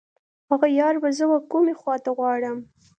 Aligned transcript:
هغه 0.49 0.67
یار 0.79 0.95
به 1.01 1.09
زه 1.17 1.25
و 1.27 1.33
کومې 1.51 1.73
خواته 1.79 2.09
غواړم. 2.17 2.57